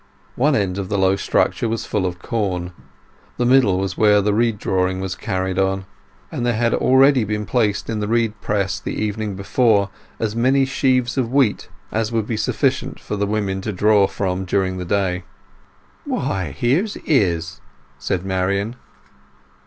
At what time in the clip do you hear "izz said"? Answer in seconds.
17.05-18.25